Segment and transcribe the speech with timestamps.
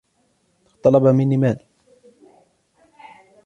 [0.69, 1.59] لقد طلب مني مال.